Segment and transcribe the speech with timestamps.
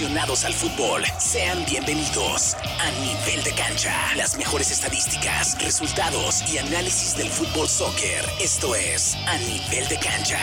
[0.00, 3.92] al fútbol, sean bienvenidos a Nivel de Cancha.
[4.14, 8.24] Las mejores estadísticas, resultados y análisis del fútbol soccer.
[8.40, 10.38] Esto es A Nivel de Cancha.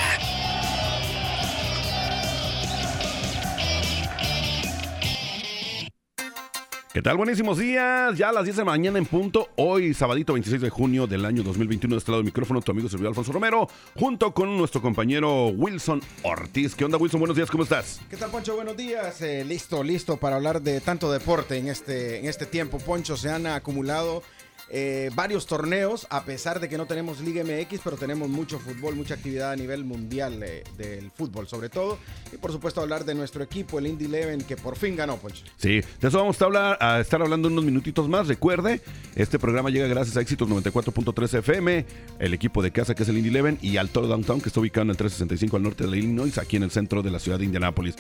[6.96, 7.18] ¿Qué tal?
[7.18, 8.18] Buenísimos días.
[8.18, 9.50] Ya a las 10 de la mañana en punto.
[9.58, 12.88] Hoy, sabadito 26 de junio del año 2021, de este lado del micrófono, tu amigo
[12.88, 13.68] servidor Alfonso Romero,
[13.98, 16.74] junto con nuestro compañero Wilson Ortiz.
[16.74, 17.20] ¿Qué onda, Wilson?
[17.20, 18.00] Buenos días, ¿cómo estás?
[18.10, 18.56] ¿Qué tal, Poncho?
[18.56, 19.22] Buenos días.
[19.22, 22.78] Eh, listo, listo para hablar de tanto deporte en este, en este tiempo.
[22.78, 24.24] Poncho, se han acumulado
[24.70, 28.96] eh, varios torneos, a pesar de que no tenemos Liga MX, pero tenemos mucho fútbol,
[28.96, 32.00] mucha actividad a nivel mundial eh, del fútbol, sobre todo.
[32.34, 35.44] Y por supuesto, hablar de nuestro equipo, el Indy Eleven, que por fin ganó, Poncho.
[35.58, 38.28] Sí, de eso vamos a, hablar, a estar hablando unos minutitos más.
[38.28, 38.82] Recuerde,
[39.16, 41.86] este programa llega gracias a Éxitos 94.3 FM,
[42.20, 44.60] el equipo de casa que es el Indy Eleven, y al Toro Downtown, que está
[44.60, 47.38] ubicado en el 365 al norte de Illinois, aquí en el centro de la ciudad
[47.38, 47.96] de Indianápolis.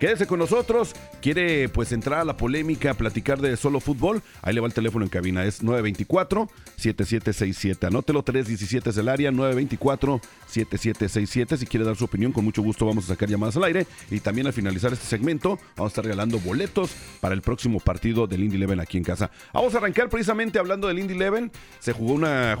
[0.00, 0.94] Quédese con nosotros.
[1.20, 4.22] Quiere pues entrar a la polémica, platicar de solo fútbol.
[4.40, 5.44] Ahí le va el teléfono en cabina.
[5.44, 7.86] Es 924-7767.
[7.86, 11.58] Anótelo, 317 es el área, 924-7767.
[11.58, 13.86] Si quiere dar su opinión, con mucho gusto vamos a sacar llamadas al aire.
[14.10, 18.26] Y también al finalizar este segmento, vamos a estar regalando boletos para el próximo partido
[18.26, 19.30] del Indy Eleven aquí en casa.
[19.52, 21.52] Vamos a arrancar precisamente hablando del Indy Eleven.
[21.78, 22.58] Se jugó una,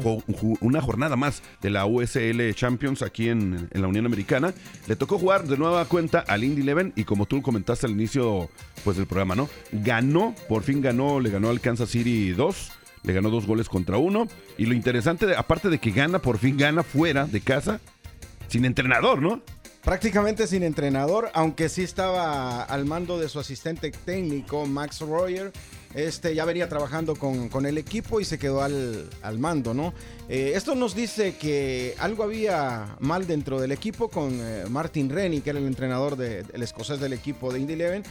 [0.60, 4.52] una jornada más de la USL Champions aquí en, en la Unión Americana.
[4.86, 8.50] Le tocó jugar de nueva cuenta al Indy Eleven y como tú comentaste al inicio
[8.82, 9.48] pues, del programa, ¿no?
[9.70, 12.72] Ganó, por fin ganó, le ganó al Kansas City 2,
[13.04, 14.26] le ganó dos goles contra uno.
[14.58, 17.80] Y lo interesante, aparte de que gana, por fin gana fuera de casa,
[18.48, 19.40] sin entrenador, ¿no?
[19.84, 25.52] Prácticamente sin entrenador, aunque sí estaba al mando de su asistente técnico, Max Royer
[25.94, 29.92] este ya venía trabajando con, el equipo y se quedó al, mando, ¿no?
[30.28, 35.40] Eh, esto nos dice que algo había mal dentro del equipo con eh, Martin Rennie,
[35.40, 38.02] que era el entrenador del escocés del equipo de Indy Eleven.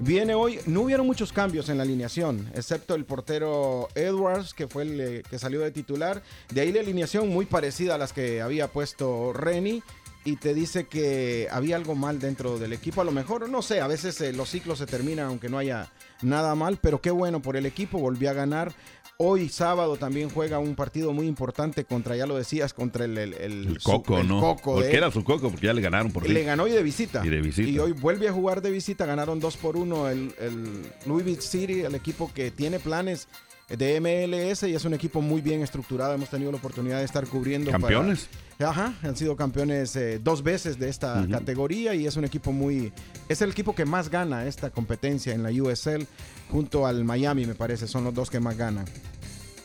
[0.00, 4.84] Viene hoy, no hubieron muchos cambios en la alineación, excepto el portero Edwards, que fue
[4.84, 6.22] el eh, que salió de titular.
[6.52, 9.82] De ahí la alineación muy parecida a las que había puesto Rennie
[10.24, 13.00] y te dice que había algo mal dentro del equipo.
[13.00, 15.90] A lo mejor, no sé, a veces los ciclos se terminan aunque no haya
[16.22, 18.72] nada mal, pero qué bueno por el equipo, volvió a ganar.
[19.20, 23.78] Hoy sábado también juega un partido muy importante contra, ya lo decías, contra el, el,
[23.82, 24.40] Coco, ¿no?
[24.40, 27.26] Coco porque era su Coco, porque ya le ganaron por Le ganó y de visita.
[27.26, 27.68] Y de visita.
[27.68, 31.80] Y hoy vuelve a jugar de visita, ganaron 2 por 1 el, el Louisville City,
[31.80, 33.26] el equipo que tiene planes
[33.68, 36.14] de MLS y es un equipo muy bien estructurado.
[36.14, 37.70] Hemos tenido la oportunidad de estar cubriendo.
[37.70, 38.28] ¿Campeones?
[38.66, 42.92] Ajá, han sido campeones eh, dos veces de esta categoría y es un equipo muy.
[43.28, 46.06] Es el equipo que más gana esta competencia en la USL
[46.50, 47.86] junto al Miami, me parece.
[47.86, 48.86] Son los dos que más ganan.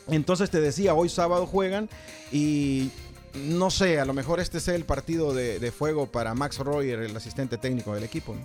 [0.08, 1.88] Entonces te decía, hoy sábado juegan
[2.30, 2.90] y
[3.34, 7.16] no sé, a lo mejor este sea el partido de, fuego para Max Royer, el
[7.16, 8.36] asistente técnico del equipo.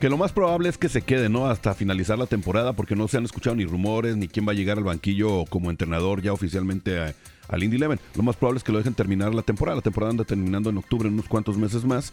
[0.00, 1.46] Que lo más probable es que se quede, ¿no?
[1.46, 4.54] Hasta finalizar la temporada, porque no se han escuchado ni rumores, ni quién va a
[4.54, 7.14] llegar al banquillo como entrenador ya oficialmente
[7.50, 8.00] al Indy Eleven.
[8.14, 9.76] Lo más probable es que lo dejen terminar la temporada.
[9.76, 12.12] La temporada anda terminando en octubre, en unos cuantos meses más.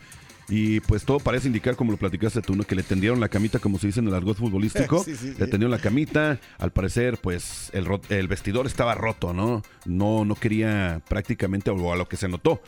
[0.49, 2.63] Y pues todo parece indicar, como lo platicaste tú, ¿no?
[2.63, 5.05] que le tendieron la camita, como se dice en el argot futbolístico.
[5.37, 6.39] Le tendieron la camita.
[6.57, 9.61] Al parecer, pues el, el vestidor estaba roto, ¿no?
[9.85, 12.61] No, no quería prácticamente, o a lo que se notó,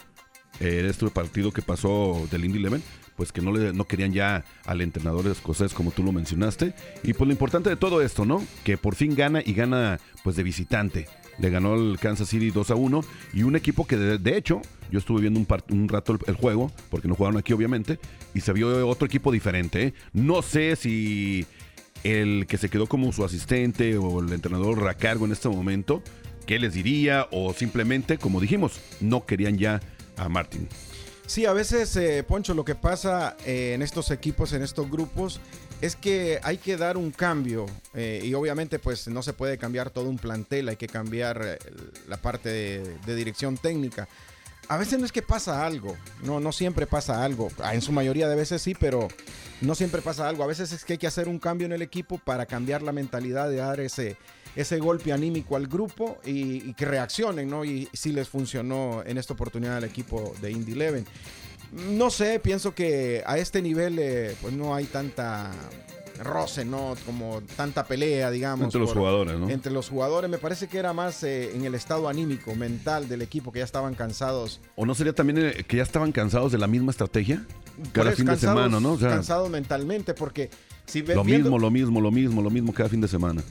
[0.59, 2.83] eh, este partido que pasó del Indy Eleven,
[3.15, 6.73] pues que no, le, no querían ya al entrenador escocés como tú lo mencionaste.
[7.03, 8.45] Y pues lo importante de todo esto, ¿no?
[8.65, 11.07] Que por fin gana y gana pues de visitante.
[11.39, 13.01] Le ganó el Kansas City 2 a 1
[13.33, 14.61] y un equipo que de, hecho
[14.91, 17.99] yo estuve viendo un, rato el, juego, porque no jugaron aquí obviamente,
[18.33, 19.83] y se vio otro equipo diferente.
[19.83, 19.93] ¿eh?
[20.13, 21.45] No sé si
[22.03, 26.01] el que se quedó como su asistente o el entrenador a cargo en este momento,
[26.45, 29.79] qué les diría o simplemente, como dijimos, no querían ya
[30.17, 30.67] a Martin.
[31.29, 35.39] Sí, a veces, eh, Poncho, lo que pasa eh, en estos equipos, en estos grupos,
[35.81, 39.89] es que hay que dar un cambio eh, y obviamente pues no se puede cambiar
[39.89, 41.59] todo un plantel, hay que cambiar
[42.07, 44.07] la parte de, dirección técnica.
[44.67, 47.91] A veces no es que pasa algo, no, no siempre pasa algo, ah, en su
[47.91, 49.07] mayoría de veces sí, pero
[49.61, 50.43] no siempre pasa algo.
[50.43, 52.91] A veces es que hay que hacer un cambio en el equipo para cambiar la
[52.91, 54.15] mentalidad de dar ese,
[54.55, 57.65] ese golpe anímico al grupo y, que reaccionen, ¿no?
[57.65, 61.05] Y si les funcionó en esta oportunidad el equipo de Indy Eleven.
[61.71, 65.51] No sé, pienso que a este nivel eh, pues no hay tanta
[66.23, 66.95] roce, ¿no?
[67.05, 68.65] Como tanta pelea, digamos.
[68.65, 69.49] Entre los jugadores, ¿no?
[69.49, 70.29] Entre los jugadores.
[70.29, 73.65] Me parece que era más eh, en el estado anímico, mental del equipo, que ya
[73.65, 74.59] estaban cansados.
[74.75, 77.45] ¿O no sería también eh, que ya estaban cansados de la misma estrategia?
[77.93, 78.97] Cada fin de semana, ¿no?
[78.97, 80.49] cansados mentalmente, porque
[81.15, 83.41] lo mismo, lo mismo, lo mismo, lo mismo cada fin de semana.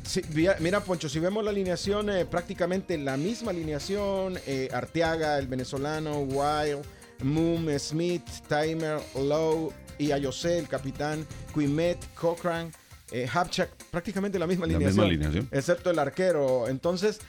[0.60, 4.38] mira, Poncho, si vemos la alineación, eh, prácticamente la misma alineación,
[4.70, 6.84] Arteaga, el venezolano, Wild,
[7.22, 12.70] Moom, Smith, Timer, Lowe y Ayose, el capitán, Quimet, Cochran,
[13.10, 15.48] eh, Hapchak, prácticamente la misma La alineación, misma alineación.
[15.50, 16.68] excepto el arquero.
[16.68, 17.20] Entonces,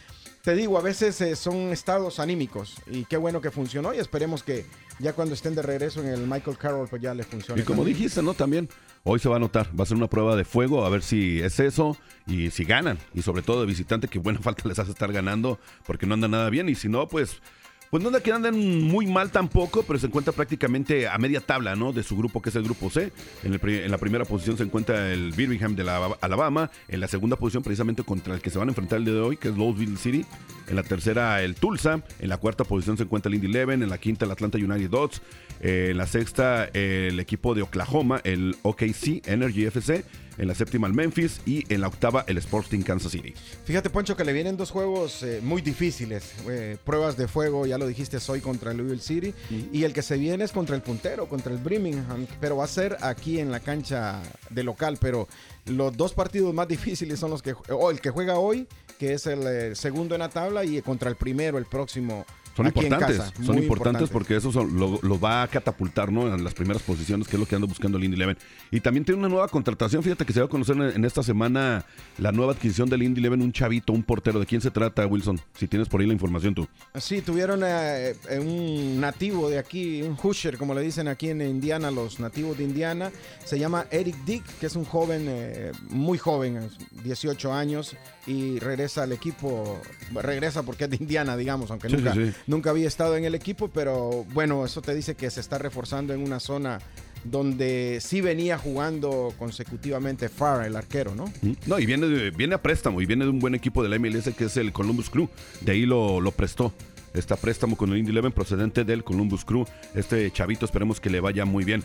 [0.44, 4.44] te digo, a veces eh, son estados anímicos y qué bueno que funcionó y esperemos
[4.44, 4.66] que
[5.00, 7.62] ya cuando estén de regreso en el Michael Carroll, pues ya les funcione.
[7.62, 7.98] Y como también.
[7.98, 8.34] dijiste, ¿no?
[8.34, 8.70] También
[9.04, 11.40] hoy se va a notar, va a ser una prueba de fuego, a ver si
[11.42, 11.98] es eso
[12.28, 13.00] y si ganan.
[13.14, 16.28] Y sobre todo de visitante, que buena falta les hace estar ganando porque no anda
[16.28, 16.68] nada bien.
[16.70, 17.42] Y si no, pues,
[17.90, 21.76] pues no anda que andan muy mal tampoco, pero se encuentra prácticamente a media tabla,
[21.76, 21.92] ¿no?
[21.92, 23.12] De su grupo, que es el grupo C.
[23.44, 26.70] En, el la primera posición se encuentra el Birmingham de la Alabama.
[26.88, 29.22] En la segunda posición, precisamente contra el que se van a enfrentar el día de
[29.22, 30.26] hoy, que es Louisville City.
[30.68, 32.04] En la tercera, el Tulsa.
[32.20, 33.82] En la cuarta posición se encuentra el Indy Eleven.
[33.82, 35.22] En la quinta, el Atlanta United Dots.
[35.62, 40.04] Eh, en la sexta, el equipo de Oklahoma, el OKC Energy FC.
[40.40, 41.42] En la séptima, el Memphis.
[41.46, 43.34] Y en la octava, el Sporting Kansas City.
[43.66, 46.34] Fíjate, Poncho, que le vienen dos juegos eh, muy difíciles.
[46.50, 49.34] eh, pruebas de fuego, ya lo dijiste hoy contra el Louisville City.
[49.74, 52.26] Y el que se viene es contra el puntero, contra el Birmingham.
[52.40, 54.98] Pero va a ser aquí en la cancha de local.
[55.02, 55.28] Pero
[55.66, 57.54] los dos partidos más difíciles son los que.
[57.70, 58.66] O el que juega hoy,
[58.98, 62.26] que es el eh, segundo en la tabla, y contra el primero, el próximo.
[62.60, 63.34] Son aquí importantes, casa.
[63.44, 66.34] son importantes porque eso son- lo, lo va a catapultar ¿no?
[66.34, 68.38] en las primeras posiciones, que es lo que anda buscando el Indy Eleven.
[68.72, 71.24] Y también tiene una nueva contratación, fíjate que se va a conocer en, en esta
[71.24, 71.86] semana
[72.18, 74.40] la nueva adquisición del Indy Eleven, un chavito, un portero.
[74.40, 75.40] ¿De quién se trata, Wilson?
[75.58, 76.68] Si tienes por ahí la información tú.
[76.96, 81.42] Sí, tuvieron eh, eh, un nativo de aquí, un Husher, como le dicen aquí en
[81.42, 83.12] Indiana, los nativos de Indiana.
[83.46, 87.96] Se llama Eric Dick, que es un joven, eh, muy joven, es 18 años,
[88.28, 89.80] y regresa al equipo.
[90.14, 92.34] Regresa porque es de Indiana, digamos, aunque Sí, nunca, sí, sí.
[92.50, 96.14] Nunca había estado en el equipo, pero bueno, eso te dice que se está reforzando
[96.14, 96.80] en una zona
[97.24, 101.32] donde sí venía jugando consecutivamente Farr, el arquero, ¿no?
[101.68, 104.34] No, y viene, viene a préstamo y viene de un buen equipo de la MLS
[104.36, 105.30] que es el Columbus Crew.
[105.62, 106.74] De ahí lo, prestó.
[107.14, 109.66] Está préstamo con el Indy Eleven procedente del Columbus Crew.
[109.94, 111.84] Este chavito esperemos que le vaya muy bien.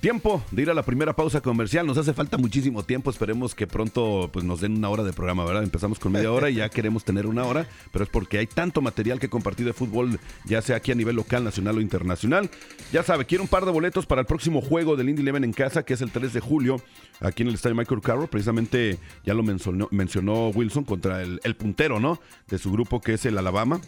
[0.00, 1.84] Tiempo de ir a la primera pausa comercial.
[1.84, 3.10] Nos hace falta muchísimo tiempo.
[3.10, 5.64] Esperemos que pronto pues, nos den una hora de programa, ¿verdad?
[5.64, 8.80] Empezamos con media hora y ya queremos tener una hora, pero es porque hay tanto
[8.80, 12.48] material que compartir de fútbol, ya sea aquí a nivel local, nacional o internacional.
[12.92, 15.52] Ya sabe, quiero un par de boletos para el próximo juego del Indy Eleven en
[15.52, 16.80] casa, que es el 3 de julio,
[17.18, 18.28] aquí en el estadio Michael Carroll.
[18.28, 22.20] Precisamente ya lo mencionó, mencionó Wilson contra el, el puntero, ¿no?
[22.46, 23.80] De su grupo, que es el Alabama.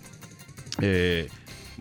[0.81, 1.29] Eh,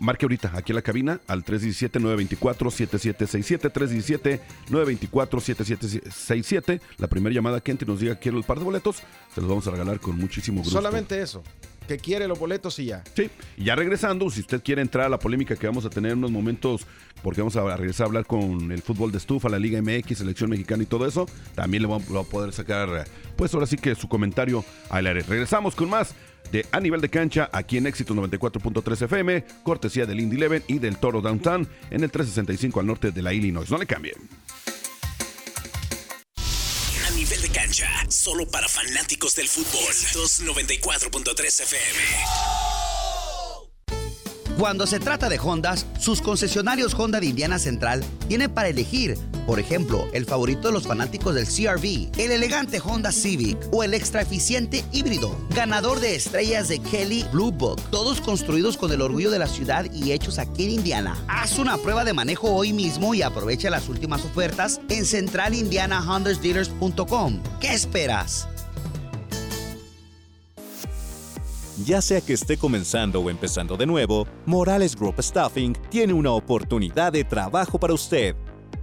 [0.00, 4.40] marque ahorita aquí en la cabina al 317-924-7767.
[4.68, 6.80] 317-924-7767.
[6.98, 9.02] La primera llamada que entre y nos diga quiero el par de boletos,
[9.34, 10.76] se los vamos a regalar con muchísimo gusto.
[10.76, 11.42] Solamente eso,
[11.86, 13.02] que quiere los boletos y ya.
[13.14, 16.12] Sí, y ya regresando, si usted quiere entrar a la polémica que vamos a tener
[16.12, 16.86] en unos momentos,
[17.22, 20.50] porque vamos a regresar a hablar con el fútbol de estufa, la Liga MX, selección
[20.50, 23.06] mexicana y todo eso, también le vamos a poder sacar,
[23.36, 25.22] pues ahora sí que su comentario al aire.
[25.22, 26.14] Regresamos con más
[26.52, 30.78] de A Nivel de Cancha, aquí en Éxito 94.3 FM, cortesía del Indy Eleven y
[30.78, 33.70] del Toro Downtown, en el 365 al norte de la Illinois.
[33.70, 34.16] No le cambien.
[37.06, 39.92] A nivel de cancha, solo para fanáticos del fútbol.
[39.92, 42.79] 294.3 FM.
[44.60, 49.16] Cuando se trata de Hondas, sus concesionarios Honda de Indiana Central tienen para elegir,
[49.46, 53.94] por ejemplo, el favorito de los fanáticos del CRV, el elegante Honda Civic o el
[53.94, 59.30] extra eficiente híbrido, ganador de estrellas de Kelly Blue Book, todos construidos con el orgullo
[59.30, 61.16] de la ciudad y hechos aquí en Indiana.
[61.26, 67.40] Haz una prueba de manejo hoy mismo y aprovecha las últimas ofertas en centralindianahondasdealers.com.
[67.60, 68.46] ¿Qué esperas?
[71.84, 77.12] Ya sea que esté comenzando o empezando de nuevo, Morales Group Staffing tiene una oportunidad
[77.12, 78.36] de trabajo para usted.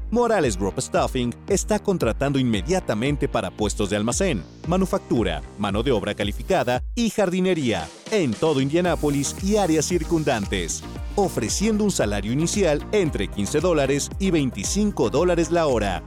[0.10, 6.82] Morales Group Staffing está contratando inmediatamente para puestos de almacén, manufactura, mano de obra calificada
[6.96, 10.82] y jardinería en todo Indianápolis y áreas circundantes,
[11.16, 16.04] ofreciendo un salario inicial entre 15 dólares y 25 dólares la hora.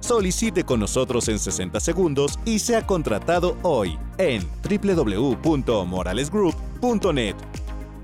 [0.00, 7.36] Solicite con nosotros en 60 segundos y sea contratado hoy en www.moralesgroup.net.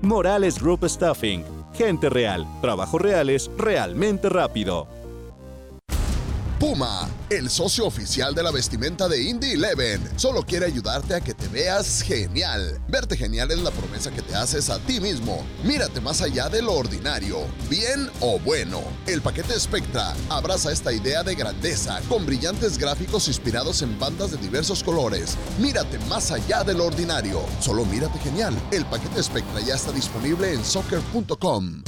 [0.01, 1.43] Morales Group Staffing.
[1.73, 2.47] Gente real.
[2.61, 4.87] Trabajos reales realmente rápido.
[6.59, 11.35] Puma, el socio oficial de la vestimenta de Indy Eleven, solo quiere ayudarte a que
[11.35, 12.81] te veas genial.
[12.87, 15.45] Verte genial es la promesa que te haces a ti mismo.
[15.63, 18.81] Mírate más allá de lo ordinario, bien o bueno.
[19.05, 24.37] El paquete Spectra abraza esta idea de grandeza con brillantes gráficos inspirados en bandas de
[24.37, 25.37] diversos colores.
[25.59, 27.41] Mírate más allá de lo ordinario.
[27.59, 28.55] Solo mírate genial.
[28.71, 31.83] El paquete Spectra ya está disponible en soccer.com.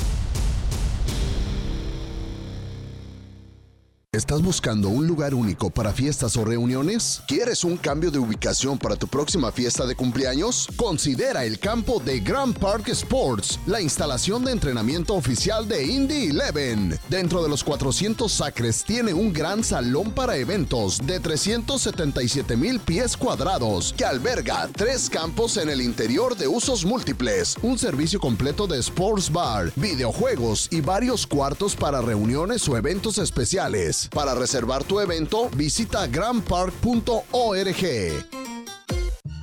[4.11, 7.21] ¿Estás buscando un lugar único para fiestas o reuniones?
[7.27, 10.67] ¿Quieres un cambio de ubicación para tu próxima fiesta de cumpleaños?
[10.77, 16.99] Considera el campo de Grand Park Sports, la instalación de entrenamiento oficial de Indy Eleven.
[17.07, 23.15] Dentro de los 400 acres tiene un gran salón para eventos de 377 mil pies
[23.15, 28.79] cuadrados que alberga tres campos en el interior de usos múltiples, un servicio completo de
[28.79, 33.98] sports bar, videojuegos y varios cuartos para reuniones o eventos especiales.
[34.07, 38.48] Para reservar tu evento, visita grandpark.org.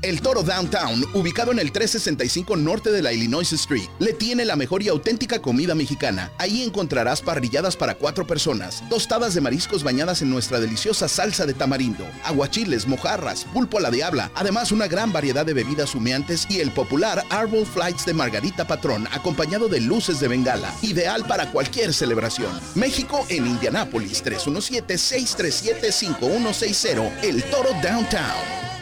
[0.06, 4.54] El Toro Downtown, ubicado en el 365 norte de la Illinois Street, le tiene la
[4.54, 6.30] mejor y auténtica comida mexicana.
[6.38, 11.54] Ahí encontrarás parrilladas para cuatro personas, tostadas de mariscos bañadas en nuestra deliciosa salsa de
[11.54, 16.60] tamarindo, aguachiles, mojarras, pulpo a la diabla, además una gran variedad de bebidas humeantes y
[16.60, 21.92] el popular Arbol Flights de Margarita Patrón, acompañado de luces de bengala, ideal para cualquier
[21.92, 22.52] celebración.
[22.76, 28.75] México en Indianápolis, 317-637-5160, El Toro Downtown.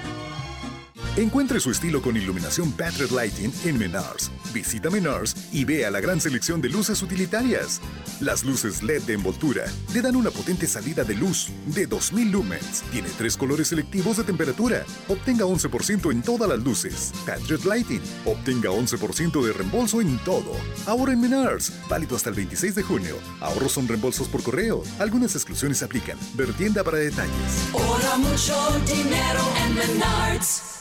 [1.16, 4.32] Encuentre su estilo con iluminación Patriot Lighting en Menars.
[4.52, 7.80] Visita Menars y vea la gran selección de luces utilitarias.
[8.18, 12.82] Las luces LED de envoltura le dan una potente salida de luz de 2000 lumens.
[12.90, 14.84] Tiene tres colores selectivos de temperatura.
[15.06, 17.12] Obtenga 11% en todas las luces.
[17.24, 18.02] Patriot Lighting.
[18.24, 20.50] Obtenga 11% de reembolso en todo.
[20.84, 21.72] Ahora en Menars.
[21.88, 23.14] Válido hasta el 26 de junio.
[23.40, 24.82] Ahorros son reembolsos por correo.
[24.98, 26.18] Algunas exclusiones aplican.
[26.34, 27.70] Ver tienda para detalles.
[28.18, 30.73] Mucho dinero en Menards.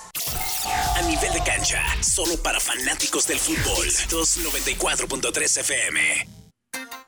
[0.96, 3.88] A nivel de cancha, solo para fanáticos del fútbol.
[4.10, 6.43] 294.3 FM.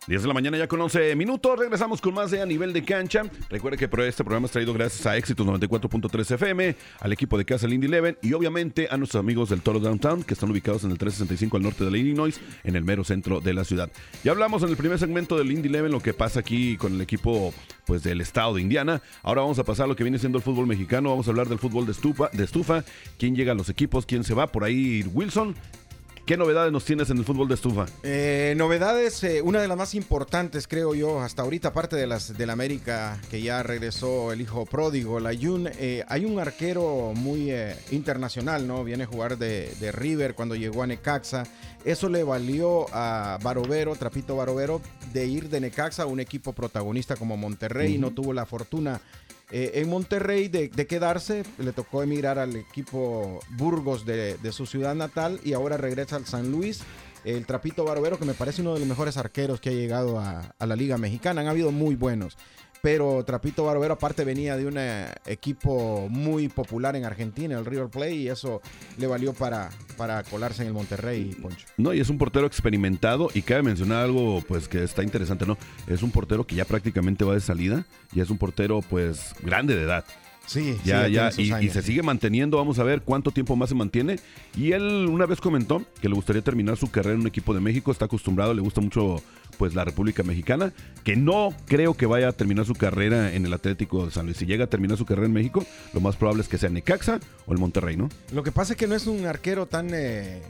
[0.08, 1.58] 10 de la mañana ya con 11 minutos.
[1.58, 3.24] Regresamos con más de A Nivel de Cancha.
[3.50, 7.68] Recuerde que este programa es traído gracias a Éxitos 94.3 FM, al equipo de casa
[7.68, 11.00] Indy Eleven y obviamente a nuestros amigos del Toro Downtown que están ubicados en el
[11.00, 13.90] 365 al norte de la Illinois, en el mero centro de la ciudad.
[14.24, 17.02] Ya hablamos en el primer segmento del Indy Eleven lo que pasa aquí con el
[17.02, 17.52] equipo
[17.88, 19.02] pues del estado de Indiana.
[19.24, 21.10] Ahora vamos a pasar a lo que viene siendo el fútbol mexicano.
[21.10, 22.84] Vamos a hablar del fútbol de estufa, de estufa,
[23.18, 24.46] quién llega a los equipos, quién se va.
[24.46, 25.56] Por ahí Wilson
[26.26, 27.86] ¿Qué novedades nos tienes en el fútbol de estufa?
[28.02, 32.36] Eh, novedades, eh, una de las más importantes, creo yo, hasta ahorita, aparte de las
[32.36, 37.54] del América, que ya regresó el hijo pródigo, la Jun, eh, hay un arquero muy
[37.92, 38.84] internacional, ¿no?
[38.84, 41.44] Viene a jugar de, de, River cuando llegó a Necaxa.
[41.84, 44.82] Eso le valió a Barovero, Trapito Barovero,
[45.14, 48.00] de ir de Necaxa a un equipo protagonista como Monterrey.
[48.00, 49.00] No tuvo la fortuna
[49.52, 55.40] eh, en Monterrey de, quedarse, le tocó emigrar al equipo Burgos de, su ciudad natal
[55.44, 56.82] y ahora regresa al San Luis.
[57.24, 60.54] El Trapito Barbero, que me parece uno de los mejores arqueros que ha llegado a,
[60.60, 61.42] a la Liga Mexicana.
[61.42, 62.38] Han habido muy buenos
[62.86, 67.88] pero Trapito Barbero aparte venía de un eh, equipo muy popular en Argentina, el River
[67.88, 68.62] Plate, y eso
[69.00, 71.66] le valió para, para colarse en el Monterrey, Poncho.
[71.78, 75.58] No, y es un portero experimentado y cabe mencionar algo pues que está interesante, ¿no?
[75.88, 79.76] Es un portero que ya prácticamente va de salida y es un portero pues grande
[79.76, 80.06] de edad.
[80.48, 82.58] Sí, ya, ya, y, se sigue manteniendo.
[82.58, 84.18] Vamos a ver cuánto tiempo más se mantiene.
[84.56, 87.60] Y él una vez comentó que le gustaría terminar su carrera en un equipo de
[87.60, 87.92] México.
[87.92, 89.22] Está acostumbrado, le gusta mucho
[89.58, 90.74] pues la República Mexicana.
[91.04, 94.38] Que no creo que vaya a terminar su carrera en el Atlético de San Luis.
[94.38, 97.20] Si llega a terminar su carrera en México, lo más probable es que sea Necaxa
[97.46, 98.10] o el Monterrey, ¿no?
[98.32, 100.42] Lo que pasa es que no es un arquero tan eh,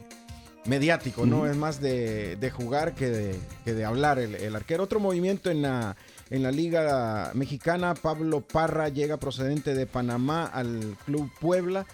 [0.65, 1.45] mediático, ¿no?
[1.45, 4.83] Es más de, jugar que de, que de hablar el, el arquero.
[4.83, 5.95] Otro movimiento en la
[6.29, 11.85] en la Liga Mexicana, Pablo Parra llega procedente de Panamá al Club Puebla.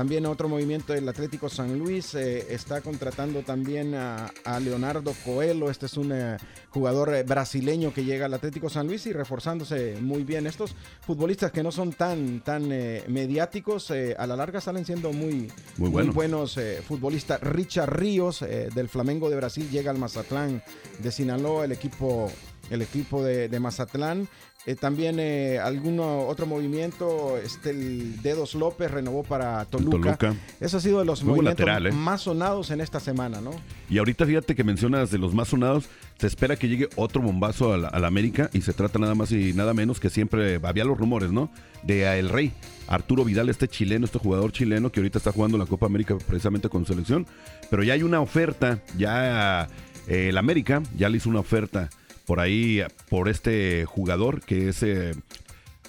[0.00, 5.68] También otro movimiento del Atlético San Luis eh, está contratando también a, Leonardo Coelho.
[5.70, 6.38] Este es un eh,
[6.70, 10.46] jugador eh, brasileño que llega al Atlético San Luis y reforzándose muy bien.
[10.46, 15.90] Estos futbolistas que no son tan, tan mediáticos, a la larga salen siendo muy, muy,
[15.90, 17.38] buenos futbolistas.
[17.42, 20.62] Richard Ríos del Flamengo de Brasil llega al Mazatlán
[20.98, 22.32] de Sinaloa, el equipo
[22.70, 24.28] el equipo de, Mazatlán.
[24.66, 30.18] Eh, también eh, alguno otro movimiento, este el Dedos López renovó para Toluca.
[30.60, 31.92] Eso ha sido de los movimientos ¿eh?
[31.92, 33.52] más sonados en esta semana, ¿no?
[33.88, 37.72] Y ahorita fíjate que mencionas de los más sonados, se espera que llegue otro bombazo
[37.72, 40.98] a la, América y se trata nada más y nada menos que siempre había los
[40.98, 41.50] rumores, ¿no?
[41.82, 42.52] De El Rey,
[42.86, 46.68] Arturo Vidal, este chileno, este jugador chileno que ahorita está jugando la Copa América precisamente
[46.68, 47.26] con selección,
[47.70, 49.68] pero ya hay una oferta, ya
[50.06, 51.88] el América ya le hizo una oferta
[52.30, 54.84] por ahí, por este jugador que es...
[54.84, 55.16] Eh,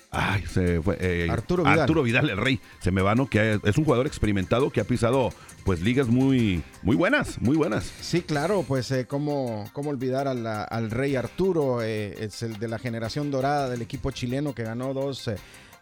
[0.09, 1.79] ay, se fue, eh, Arturo, Vidal.
[1.81, 3.29] Arturo Vidal, el rey, se me va, ¿no?
[3.29, 5.31] Que es un jugador experimentado que ha pisado
[5.65, 7.91] pues ligas muy, muy buenas, muy buenas.
[8.01, 13.69] Sí, claro, pues eh, cómo, olvidar al rey Arturo, es el de la generación dorada
[13.69, 15.29] del equipo chileno que ganó dos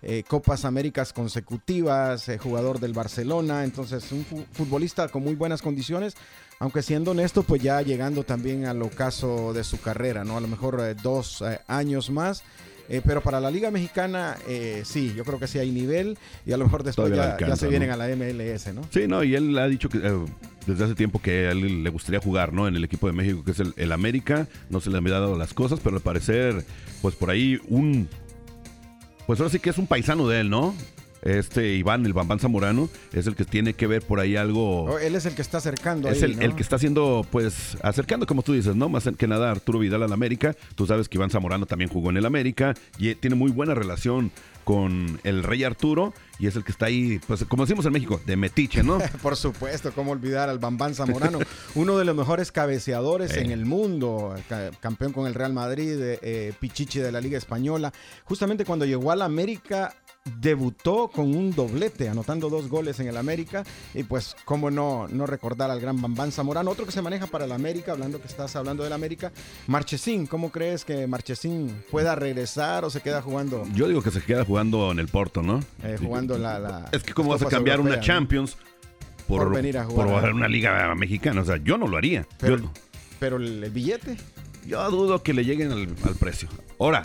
[0.01, 5.61] eh, Copas Américas consecutivas, eh, jugador del Barcelona, entonces un fu- futbolista con muy buenas
[5.61, 6.15] condiciones,
[6.59, 10.37] aunque siendo honesto, pues ya llegando también al ocaso de su carrera, ¿no?
[10.37, 12.43] A lo mejor eh, dos eh, años más.
[12.89, 16.51] eh, pero para la Liga Mexicana, eh, sí, yo creo que sí hay nivel y
[16.53, 17.69] a lo mejor después ya, ya se ¿no?
[17.69, 18.81] vienen a la MLS, ¿no?
[18.91, 20.25] Sí, no, y él ha dicho que eh,
[20.65, 22.67] desde hace tiempo que a él le gustaría jugar, ¿no?
[22.67, 24.47] En el equipo de México, que es el, el América.
[24.69, 26.65] No se le han dado las cosas, pero al parecer,
[27.01, 28.07] pues por ahí un.
[29.27, 30.75] Pues ahora sí que es un paisano de él, ¿no?
[31.21, 34.85] Este Iván, el Bambán Zamorano, es el que tiene que ver por ahí algo.
[34.85, 36.43] Oh, Él es el que está acercando Es ahí, el, ¿no?
[36.45, 38.88] el que está haciendo, pues, acercando, como tú dices, ¿no?
[38.89, 40.55] Más que nada Arturo Vidal al América.
[40.75, 43.73] Tú sabes que Iván Zamorano también jugó en el América y eh, tiene muy buena
[43.73, 44.31] relación
[44.63, 48.21] con el Rey Arturo y es el que está ahí, pues, como decimos en México,
[48.25, 48.99] de metiche, ¿no?
[49.23, 51.39] Por supuesto, cómo olvidar al Bambán Zamorano,
[51.75, 53.41] uno de los mejores cabeceadores Eh.
[53.41, 57.38] en el mundo, ca- campeón con el Real Madrid, eh, eh, Pichichi de la Liga
[57.38, 57.91] Española.
[58.25, 59.95] Justamente cuando llegó al América,
[60.39, 63.63] debutó con un doblete, anotando dos goles en el América.
[63.93, 67.45] Y pues, cómo no, no recordar al gran Bambán Zamorano, otro que se maneja para
[67.45, 69.31] el América, hablando que estás hablando del América,
[69.67, 70.27] Marchesín.
[70.27, 73.65] ¿Cómo crees que Marchesín pueda regresar o se queda jugando?
[73.74, 75.59] Yo digo que se queda jugando en el Porto, ¿no?
[75.83, 78.00] eh, jugando la, la- Es que cómo vas a cambiar una.
[78.00, 78.57] Champions
[79.27, 81.41] por, Por venir a jugar por a- una liga mexicana.
[81.41, 82.25] O sea, yo no lo haría.
[82.39, 82.71] Pero, yo,
[83.19, 84.17] pero el, el billete,
[84.65, 86.50] yo dudo que le lleguen al, al precio.
[86.79, 87.03] Ahora,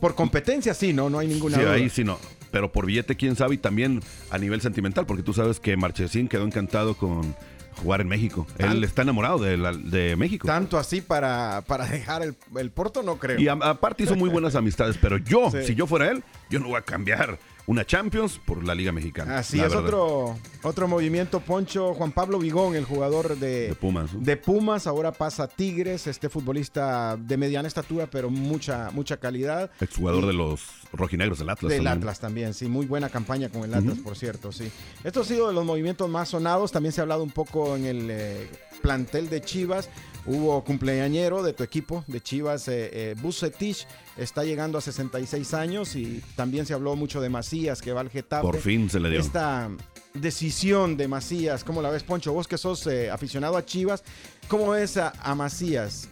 [0.00, 1.72] por competencia sí, no, no hay ninguna sí, duda.
[1.74, 2.18] ahí sí no.
[2.52, 6.28] Pero por billete, quién sabe, y también a nivel sentimental, porque tú sabes que Marchesín
[6.28, 7.34] quedó encantado con
[7.82, 8.46] jugar en México.
[8.58, 10.46] Tan- Él está enamorado de, la- de México.
[10.46, 13.40] Tanto así para, para dejar el, el Porto, no creo.
[13.40, 15.64] Y aparte hizo muy buenas amistades, pero yo, Sí.
[15.64, 19.38] si yo fuera él, yo no voy a cambiar una Champions por la Liga Mexicana.
[19.38, 19.84] Así es verdad.
[19.84, 21.94] otro, otro movimiento, Poncho.
[21.94, 24.20] Juan Pablo Vigón, el jugador de, De Pumas, ¿no?
[24.20, 29.70] de Pumas, ahora pasa a Tigres, este futbolista de mediana estatura, pero mucha, mucha calidad.
[29.80, 31.70] Exjugador de los rojinegros del Atlas.
[31.70, 31.98] Del también.
[31.98, 34.70] Atlas también, sí, muy buena campaña con el Atlas, por cierto, sí.
[35.04, 37.86] Esto ha sido de los movimientos más sonados, también se ha hablado un poco en
[37.86, 38.50] el eh,
[38.82, 39.88] plantel de Chivas,
[40.26, 43.86] hubo cumpleañero de tu equipo, de Chivas, eh, eh, Vucetich,
[44.16, 48.10] está llegando a 66 años y también se habló mucho de Macías, que va al
[48.10, 48.42] Getafe.
[48.42, 49.20] Por fin se le dio.
[49.20, 49.70] Esta
[50.14, 52.32] decisión de Macías, ¿cómo la ves, Poncho?
[52.32, 54.04] Vos que sos eh, aficionado a Chivas,
[54.48, 56.08] ¿cómo ves a, a Macías?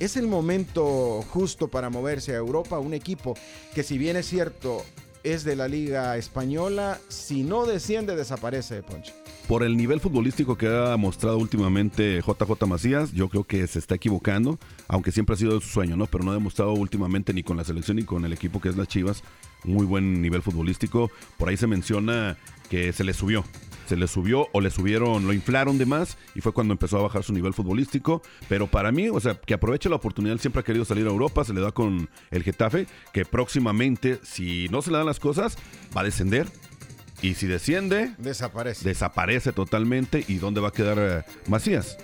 [0.00, 2.78] ¿Es el momento justo para moverse a Europa?
[2.78, 3.34] Un equipo
[3.74, 4.84] que si bien es cierto
[5.22, 9.12] es de la liga española, si no desciende desaparece, Poncho.
[9.52, 13.94] Por el nivel futbolístico que ha mostrado últimamente JJ Macías, yo creo que se está
[13.94, 16.06] equivocando, aunque siempre ha sido su sueño, ¿no?
[16.06, 18.78] Pero no ha demostrado últimamente ni con la selección ni con el equipo que es
[18.78, 19.22] las Chivas
[19.64, 21.10] muy buen nivel futbolístico.
[21.36, 22.36] Por ahí se menciona
[22.68, 23.44] que se le subió.
[23.86, 27.02] Se le subió o le subieron, lo inflaron de más y fue cuando empezó a
[27.02, 28.22] bajar su nivel futbolístico.
[28.48, 31.10] Pero para mí, o sea, que aproveche la oportunidad, él siempre ha querido salir a
[31.10, 35.20] Europa, se le da con el Getafe, que próximamente, si no se le dan las
[35.20, 35.58] cosas,
[35.94, 36.46] va a descender.
[37.22, 38.88] Y si desciende, Desaparece.
[38.88, 40.24] desaparece totalmente.
[40.28, 41.96] ¿Y dónde va a quedar eh, Macías?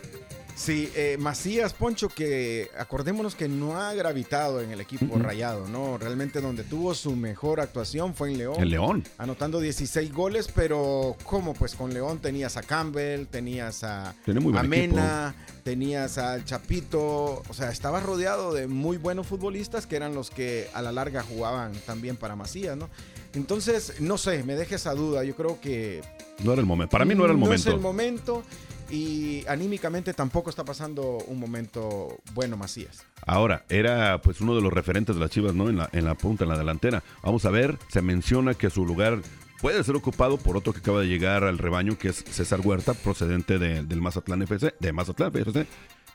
[0.58, 5.98] Sí, eh, Macías, Poncho, que acordémonos que no ha gravitado en el equipo rayado, ¿no?
[5.98, 8.56] Realmente donde tuvo su mejor actuación fue en León.
[8.58, 9.04] El León.
[9.18, 11.54] Anotando 16 goles, pero ¿cómo?
[11.54, 17.40] Pues con León tenías a Campbell, tenías a, Tiene muy a Mena, tenías al Chapito,
[17.48, 21.22] o sea, estaba rodeado de muy buenos futbolistas que eran los que a la larga
[21.22, 22.90] jugaban también para Macías, ¿no?
[23.32, 26.02] Entonces, no sé, me deja esa duda, yo creo que
[26.42, 26.90] No era el momento.
[26.90, 27.68] Para mí no era el no momento.
[27.68, 28.42] es el momento
[28.90, 33.04] y anímicamente tampoco está pasando un momento bueno Macías.
[33.26, 35.68] Ahora, era pues uno de los referentes de las Chivas, ¿no?
[35.68, 37.02] En la, en la punta, en la delantera.
[37.22, 39.18] Vamos a ver, se menciona que su lugar
[39.60, 42.94] puede ser ocupado por otro que acaba de llegar al rebaño, que es César Huerta,
[42.94, 45.66] procedente de- del Mazatlán FC, de Mazatlán FC.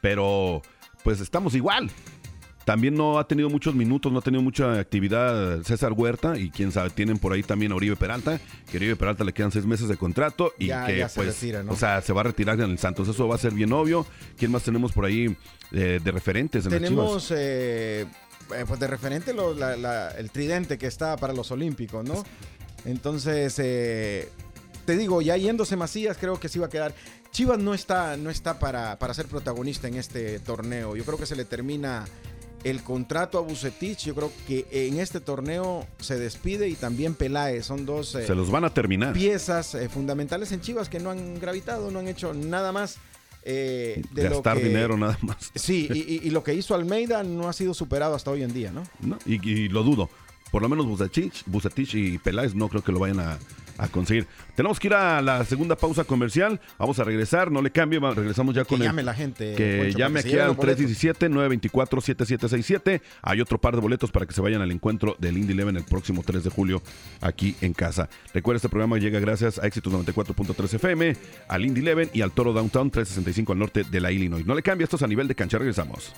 [0.02, 0.62] Pero,
[1.04, 1.92] pues estamos igual.
[2.65, 6.71] También no ha tenido muchos minutos, no ha tenido mucha actividad César Huerta y quién
[6.71, 8.39] sabe, tienen por ahí también a Oribe Peralta,
[8.71, 11.15] que a Oribe Peralta le quedan seis meses de contrato y Ya- que ya se
[11.15, 11.73] pues, retira, ¿no?
[11.73, 14.06] o sea, se va a retirar en el Santos, eso va a ser bien obvio.
[14.38, 15.36] ¿Quién más tenemos por ahí
[15.73, 16.71] eh, de referentes en?
[16.71, 18.06] Tenemos eh,
[18.56, 22.23] eh, pues de referente lo- la- la- el tridente que está para los Olímpicos, ¿no?
[22.86, 24.30] Entonces, eh,
[24.86, 26.93] te digo, ya yéndose Macías, creo que sí va a quedar.
[27.32, 30.95] Chivas no está, no está para, para ser protagonista en este torneo.
[30.95, 32.06] Yo creo que se le termina
[32.63, 34.06] el contrato a Bucetich.
[34.06, 37.65] Yo creo que en este torneo se despide y también Peláez.
[37.65, 39.13] Son dos eh, Se los van a terminar.
[39.13, 42.97] piezas eh, fundamentales en Chivas que no han gravitado, no han hecho nada más.
[43.45, 45.52] eh, de lo Gastar que- dinero nada más.
[45.56, 48.54] Sí, y, y- y lo que hizo Almeida no ha sido superado hasta hoy en
[48.54, 48.84] día, ¿no?
[49.02, 49.19] ¿no?
[49.26, 50.10] Y, y lo dudo.
[50.52, 53.38] Por lo menos Bucetich, Bucetich y Peláez no creo que lo vayan a,
[53.78, 54.28] a conseguir.
[54.56, 56.60] Tenemos que ir a la segunda pausa comercial.
[56.78, 58.88] Vamos a regresar, no le cambie, regresamos ya Que con el.
[58.88, 60.86] llame la gente, Que Poncho, llame que aquí al los boletos.
[60.86, 63.02] 317-924-7767.
[63.22, 65.84] Hay otro par de boletos para que se vayan al encuentro del Indy Eleven el
[65.84, 66.82] próximo 3 de julio
[67.22, 68.10] aquí en casa.
[68.34, 71.16] Recuerda, este programa llega gracias a Éxitos 94.3 FM,
[71.48, 74.46] al Indy Eleven y al Toro Downtown 365 al norte de la Illinois.
[74.46, 75.58] No le cambie, esto es a nivel de cancha.
[75.58, 76.14] Regresamos.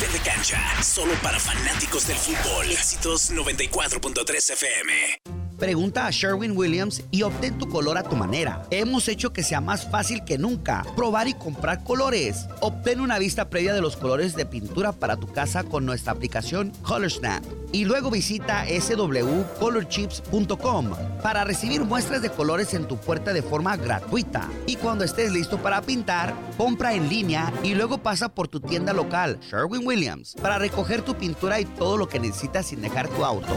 [0.00, 2.70] Nivel de cancha, solo para fanáticos del fútbol.
[2.70, 5.39] Éxitos 94.3 FM.
[5.60, 8.62] Pregunta a Sherwin Williams y obtén tu color a tu manera.
[8.70, 12.46] Hemos hecho que sea más fácil que nunca probar y comprar colores.
[12.60, 16.72] Obtén una vista previa de los colores de pintura para tu casa con nuestra aplicación
[16.80, 17.44] ColorSnap.
[17.72, 20.92] Y luego visita swcolorchips.com
[21.22, 24.48] para recibir muestras de colores en tu puerta de forma gratuita.
[24.66, 28.94] Y cuando estés listo para pintar, compra en línea y luego pasa por tu tienda
[28.94, 33.26] local, Sherwin Williams, para recoger tu pintura y todo lo que necesitas sin dejar tu
[33.26, 33.52] auto.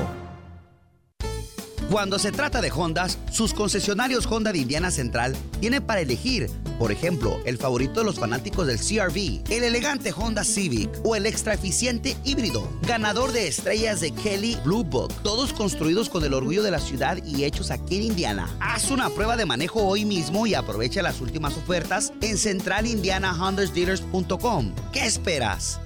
[1.90, 6.92] Cuando se trata de Hondas, sus concesionarios Honda de Indiana Central tienen para elegir, por
[6.92, 11.54] ejemplo, el favorito de los fanáticos del CRV, el elegante Honda Civic o el extra
[11.54, 16.72] eficiente híbrido, ganador de estrellas de Kelly Blue Book, todos construidos con el orgullo de
[16.72, 18.50] la ciudad y hechos aquí en Indiana.
[18.60, 24.74] Haz una prueba de manejo hoy mismo y aprovecha las últimas ofertas en centralindianahondasdealers.com.
[24.92, 25.80] ¿Qué esperas?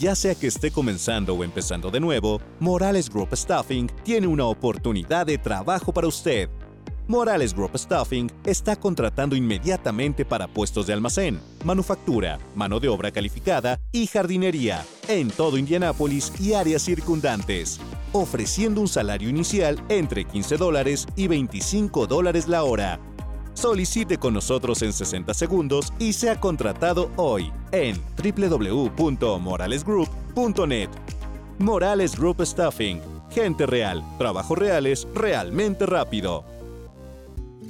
[0.00, 5.26] Ya sea que esté comenzando o empezando de nuevo, Morales Group Staffing tiene una oportunidad
[5.26, 6.48] de trabajo para usted.
[7.06, 13.78] Morales Group Staffing está contratando inmediatamente para puestos de almacén, manufactura, mano de obra calificada
[13.92, 17.78] y jardinería en todo Indianápolis y áreas circundantes,
[18.12, 22.98] ofreciendo un salario inicial entre 15 dólares y 25 dólares la hora.
[23.54, 30.88] Solicite con nosotros en 60 segundos y sea contratado hoy en www.moralesgroup.net.
[31.58, 33.00] Morales Group Staffing.
[33.30, 34.02] Gente real.
[34.18, 36.44] Trabajos reales realmente rápido.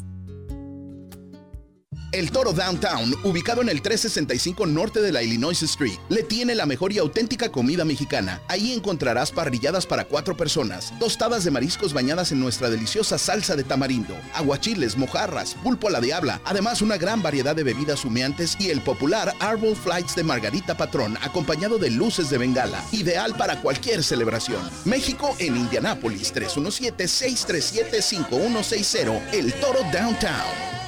[2.11, 6.65] El Toro Downtown, ubicado en el 365 norte de la Illinois Street, le tiene la
[6.65, 8.41] mejor y auténtica comida mexicana.
[8.47, 13.63] Ahí encontrarás parrilladas para cuatro personas, tostadas de mariscos bañadas en nuestra deliciosa salsa de
[13.63, 18.71] tamarindo, aguachiles, mojarras, pulpo a la diabla, además una gran variedad de bebidas humeantes y
[18.71, 24.03] el popular Arbol Flights de Margarita Patrón, acompañado de luces de bengala, ideal para cualquier
[24.03, 24.67] celebración.
[24.83, 30.78] México en Indianápolis, 317-637-5160, El Toro Downtown.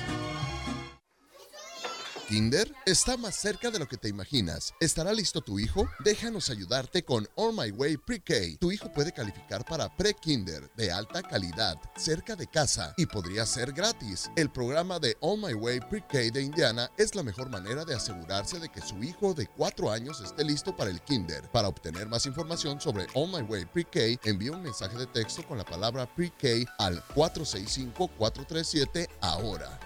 [2.31, 4.73] Kinder está más cerca de lo que te imaginas.
[4.79, 5.89] ¿Estará listo tu hijo?
[5.99, 8.55] Déjanos ayudarte con On My Way Pre-K.
[8.57, 13.73] Tu hijo puede calificar para Pre-Kinder de alta calidad, cerca de casa y podría ser
[13.73, 14.31] gratis.
[14.37, 18.59] El programa de On My Way Pre-K de Indiana es la mejor manera de asegurarse
[18.59, 21.51] de que su hijo de 4 años esté listo para el Kinder.
[21.51, 25.57] Para obtener más información sobre On My Way Pre-K, envía un mensaje de texto con
[25.57, 29.77] la palabra Pre-K al 465-437 ahora.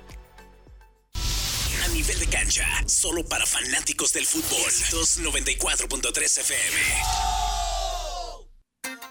[1.86, 4.60] A nivel de cancha, solo para fanáticos del fútbol.
[4.66, 6.78] Éxitos 94.3 FM.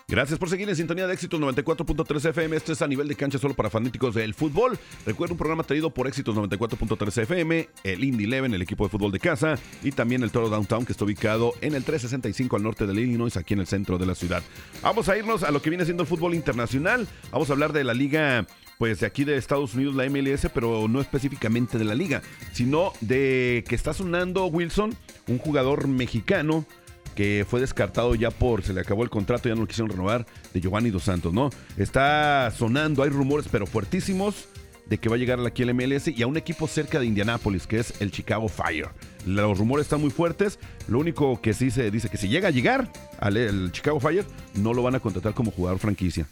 [0.09, 2.57] Gracias por seguir en sintonía de Éxitos 94.3 FM.
[2.57, 4.77] Esto es a nivel de cancha solo para fanáticos del fútbol.
[5.07, 9.13] Recuerda un programa traído por Éxitos 94.3 FM, el Indy Eleven, el equipo de fútbol
[9.13, 12.87] de casa, y también el Toro Downtown, que está ubicado en el 365 al norte
[12.87, 14.43] del Illinois, aquí en el centro de la ciudad.
[14.83, 17.07] Vamos a irnos a lo que viene siendo el fútbol internacional.
[17.31, 18.47] Vamos a hablar de la liga
[18.85, 22.21] pues de aquí de Estados Unidos, la MLS, pero no específicamente de la liga,
[22.53, 24.95] sino de que está sonando Wilson,
[25.27, 26.67] un jugador mexicano
[27.15, 30.27] que fue descartado ya por, se le acabó el contrato, ya no lo quisieron renovar,
[30.53, 31.49] de Giovanni Dos Santos, ¿no?
[31.79, 34.49] Está sonando, hay rumores, pero fuertísimos,
[34.85, 37.67] de que va a llegar aquí al MLS y a un equipo cerca de Indianápolis,
[37.67, 38.91] que es el Chicago Fire.
[39.25, 42.51] Los rumores están muy fuertes, lo único que sí se dice que si llega a
[42.51, 46.27] llegar al el Chicago Fire, no lo van a contratar como jugador franquicia.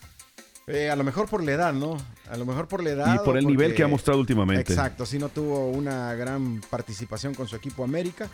[0.66, 1.96] Eh, a lo mejor por la edad, ¿no?
[2.30, 3.14] A lo mejor por la edad.
[3.14, 4.72] Y por el nivel que ha mostrado últimamente.
[4.72, 8.28] Exacto, sí no tuvo una gran participación con su equipo América.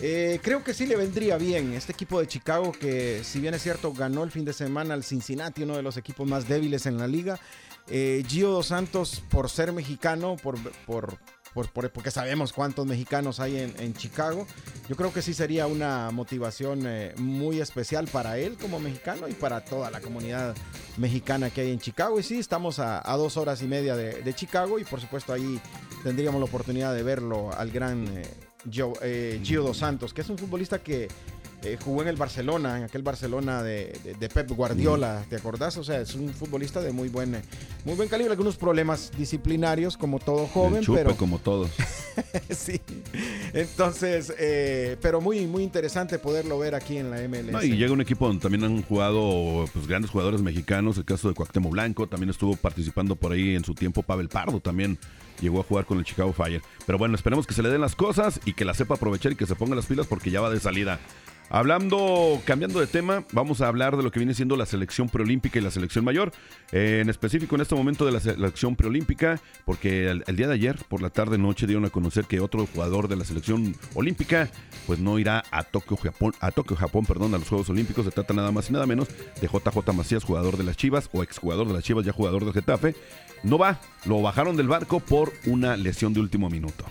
[0.00, 3.62] Eh, creo que sí le vendría bien este equipo de Chicago que si bien es
[3.62, 6.98] cierto ganó el fin de semana al Cincinnati, uno de los equipos más débiles en
[6.98, 7.38] la liga.
[7.86, 11.18] Eh, Gio Dos Santos por ser mexicano, por, por
[11.54, 14.46] por- por- porque sabemos cuántos mexicanos hay en, en Chicago.
[14.88, 19.32] Yo creo que sí sería una motivación eh, muy especial para él como mexicano y
[19.32, 20.54] para toda la comunidad
[20.98, 22.18] mexicana que hay en Chicago.
[22.20, 25.32] Y sí, estamos a, a dos horas y media de, de Chicago y por supuesto
[25.32, 25.60] ahí
[26.02, 28.22] tendríamos la oportunidad de verlo al gran eh,
[28.70, 31.08] Gio, eh, Gio Dos Santos, que es un futbolista que
[31.64, 35.76] eh, jugó en el Barcelona, en aquel Barcelona de, de- de Pep Guardiola, ¿te acordás?
[35.76, 37.40] O sea, es un futbolista de muy buen,
[37.84, 41.70] muy buen calibre, algunos problemas disciplinarios como todo joven, El chupe, pero como todos.
[42.50, 42.80] sí.
[43.52, 47.52] Entonces, eh, pero muy, muy interesante poderlo ver aquí en la MLS.
[47.52, 51.28] No, y llega un equipo donde también han jugado pues, grandes jugadores mexicanos, el caso
[51.28, 54.98] de Cuauhtémoc Blanco, también estuvo participando por ahí en su tiempo Pavel Pardo, también
[55.40, 56.62] llegó a jugar con el Chicago Fire.
[56.86, 59.36] Pero bueno, esperemos que se le den las cosas y que la sepa aprovechar y
[59.36, 60.98] que se ponga las pilas porque ya va de salida.
[61.50, 65.58] Hablando, cambiando de tema, vamos a hablar de lo que viene siendo la selección preolímpica
[65.58, 66.32] y la selección mayor.
[66.72, 70.76] Eh, en específico en este momento de la selección preolímpica, porque el, día de ayer,
[70.88, 74.50] por la tarde noche, dieron a conocer que otro jugador de la selección olímpica,
[74.86, 78.06] pues no irá a Tokio, Japón, a Tokio, Japón, perdón, a los Juegos Olímpicos.
[78.06, 79.08] Se trata nada más y nada menos
[79.40, 82.54] de JJ Macías, jugador de las Chivas o exjugador de las Chivas, ya jugador del
[82.54, 82.96] Getafe.
[83.42, 86.84] No va, lo bajaron del barco por una lesión de último minuto.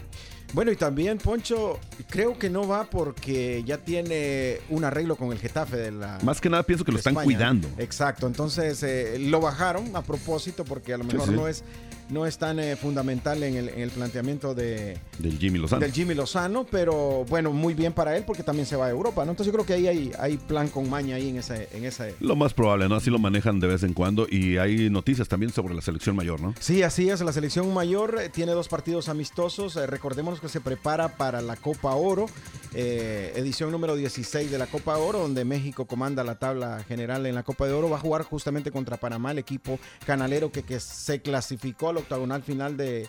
[0.53, 5.39] Bueno, y también Poncho, creo que no va porque ya tiene un arreglo con el
[5.39, 6.19] Getafe de la.
[6.23, 7.25] Más que nada pienso que lo están España.
[7.25, 7.67] cuidando.
[7.79, 11.33] Exacto, entonces eh, lo bajaron a propósito porque a lo Sí, mejor sí.
[11.35, 11.63] no es
[12.09, 15.81] no es tan eh, fundamental en el, en el planteamiento de, Del Jimmy Lozano.
[15.81, 19.25] del Jimmy Lozano, pero bueno, muy bien para él porque también se va a Europa,
[19.25, 19.31] ¿no?
[19.31, 22.15] Entonces yo creo que ahí hay, hay plan con maña ahí en ese, en ese.
[22.19, 22.95] Lo más probable, ¿no?
[22.95, 24.27] Así lo manejan de vez en cuando.
[24.29, 26.53] Y hay noticias también sobre la selección mayor, ¿no?
[26.59, 27.21] Sí, así es.
[27.21, 29.75] La selección mayor eh, tiene dos partidos amistosos.
[29.75, 32.25] Eh, recordémonos que se prepara para la Copa Oro,
[32.73, 37.35] eh, edición número 16 de la Copa Oro, donde México comanda la tabla general en
[37.35, 37.89] la Copa de Oro.
[37.89, 42.43] Va a jugar justamente contra Panamá, el equipo canalero que, que se clasificó al octagonal
[42.43, 43.07] final de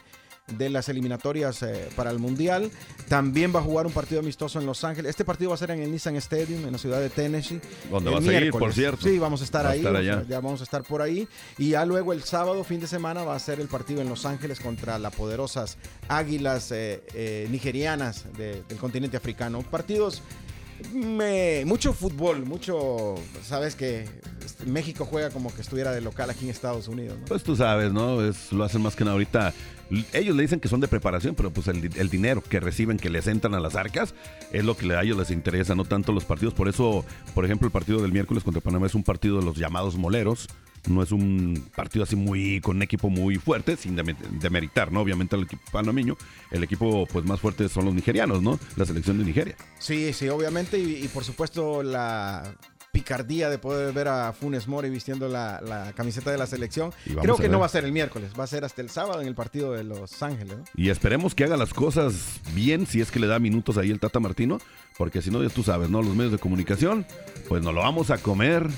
[0.58, 2.70] de las eliminatorias eh, para el Mundial.
[3.08, 5.08] También va a jugar un partido amistoso en Los Ángeles.
[5.08, 7.62] Este partido va a ser en el Nissan Stadium, en la ciudad de Tennessee.
[7.90, 8.58] Donde vas a ir, miércoles.
[8.60, 9.08] por cierto.
[9.08, 9.78] Sí, vamos a estar Va ahí.
[9.78, 10.22] estar allá.
[10.28, 11.26] ya vamos a estar por ahí.
[11.56, 14.26] Y ya luego el sábado, fin de semana, va a ser el partido en Los
[14.26, 19.62] Ángeles contra las poderosas águilas eh, eh, nigerianas de- del continente africano.
[19.62, 20.20] Partidos.
[20.92, 23.14] Me- mucho fútbol, mucho.
[23.42, 24.06] Sabes que
[24.44, 27.18] este, México juega como que estuviera de local aquí en Estados Unidos.
[27.20, 27.26] ¿no?
[27.26, 28.22] Pues tú sabes, ¿no?
[28.22, 29.52] Es, lo hacen más que nada ahorita.
[30.12, 33.10] Ellos le dicen que son de preparación, pero pues el, el dinero que reciben, que
[33.10, 34.14] les entran a las arcas,
[34.50, 36.54] es lo que a ellos les interesa, no tanto los partidos.
[36.54, 39.56] Por eso, por ejemplo, el partido del miércoles contra Panamá es un partido de los
[39.56, 40.48] llamados moleros.
[40.88, 45.00] No es un partido así muy, con un equipo muy fuerte, sin deme- demeritar, ¿no?
[45.00, 46.16] Obviamente al equipo panameño.
[46.50, 48.58] El equipo pues más fuerte son los nigerianos, ¿no?
[48.76, 49.56] La selección de Nigeria.
[49.78, 50.78] Sí, sí, obviamente.
[50.78, 52.54] Y, y por supuesto la
[52.92, 56.92] picardía de poder ver a Funes Mori vistiendo la, la camiseta de la selección.
[57.22, 59.26] Creo que no va a ser el miércoles, va a ser hasta el sábado en
[59.26, 60.58] el partido de Los Ángeles.
[60.58, 60.64] ¿no?
[60.76, 63.98] Y esperemos que haga las cosas bien, si es que le da minutos ahí el
[63.98, 64.58] Tata Martino,
[64.96, 66.02] porque si no, ya tú sabes, ¿no?
[66.02, 67.04] Los medios de comunicación,
[67.48, 68.68] pues nos lo vamos a comer.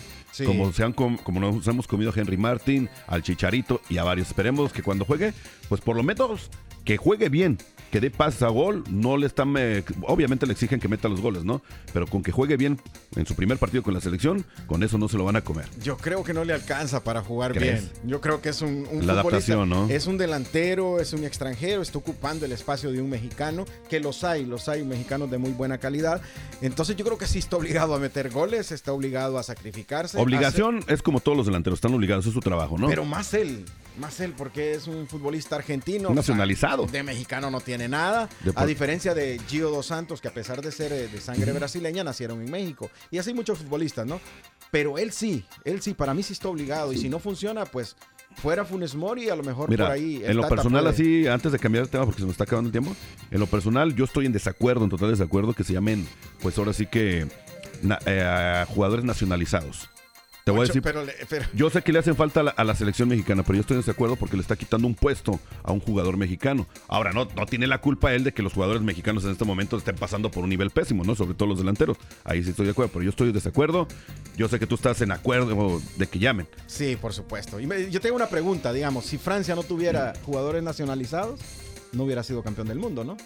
[0.45, 4.05] Como, se han com- como nos hemos comido a Henry Martin, al Chicharito y a
[4.05, 4.29] varios.
[4.29, 5.33] Esperemos que cuando juegue,
[5.69, 6.51] pues por lo menos
[6.87, 7.59] que juegue bien,
[7.91, 8.85] que dé pases a gol.
[8.89, 9.55] No le están.
[9.59, 11.61] eh, obviamente le exigen que meta los goles, ¿no?
[11.93, 12.81] Pero con que juegue bien
[13.17, 15.67] en su primer partido con la selección, con eso no se lo van a comer.
[15.83, 17.83] Yo creo que no le alcanza para jugar ¿Crees?
[17.83, 17.93] bien.
[18.05, 19.89] Yo creo que es un, un La adaptación, ¿no?
[19.89, 24.23] Es un delantero, es un extranjero, está ocupando el espacio de un mexicano, que los
[24.23, 26.23] hay, los hay mexicanos de muy buena calidad.
[26.63, 30.19] Entonces yo creo que sí está obligado a meter goles, está obligado a sacrificarse.
[30.19, 32.87] Obligación es como todos los delanteros, están obligados, es su trabajo, ¿no?
[32.87, 33.65] Pero más él,
[33.99, 36.11] más él, porque es un futbolista argentino.
[36.11, 36.76] Nacionalizado.
[36.85, 38.29] De mexicano no tiene nada.
[38.55, 42.05] A diferencia de Gio Dos Santos, que a pesar de ser eh, de sangre brasileña,
[42.05, 42.91] nacieron en México.
[43.11, 44.21] Y así muchos futbolistas, ¿no?
[44.71, 46.93] Pero él sí, él sí, para mí sí está obligado.
[46.93, 47.97] Y si no funciona, pues
[48.37, 50.17] fuera Funes Mori, a lo mejor Mira, por ahí.
[50.17, 52.45] el en lo personal, puede- así, antes de cambiar de tema, porque se nos está
[52.45, 52.95] acabando el tiempo,
[53.31, 56.07] en lo personal, yo estoy en desacuerdo, en total desacuerdo, que se llamen,
[56.43, 57.27] pues ahora sí que,
[57.83, 59.89] na- eh, jugadores nacionalizados.
[60.47, 61.05] Te voy a decir, pero
[61.55, 63.75] yo sé que le hacen falta a la, a la selección mexicana, pero yo estoy
[63.75, 66.69] en desacuerdo porque le está quitando un puesto a un jugador mexicano.
[66.87, 69.77] Ahora, no, no tiene la culpa él de que los jugadores mexicanos en este momento
[69.77, 71.17] estén pasando por un nivel pésimo, ¿no?
[71.17, 71.97] Sobre todo los delanteros.
[72.23, 73.89] Ahí sí estoy de acuerdo, pero yo estoy en desacuerdo.
[74.37, 76.47] Yo sé que tú estás en acuerdo de que llamen.
[76.69, 77.59] Sí, por supuesto.
[77.59, 81.41] Y me- yo tengo una pregunta, digamos, si Francia no tuviera jugadores nacionalizados,
[81.93, 83.17] no hubiera sido campeón del mundo, ¿no?